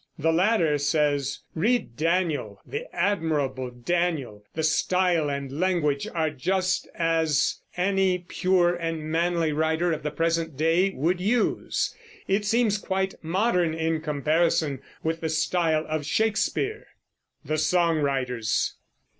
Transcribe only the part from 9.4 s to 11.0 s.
writer of the present day